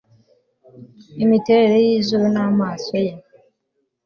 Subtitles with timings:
[1.23, 3.13] imiterere y'izuru n'amaso ye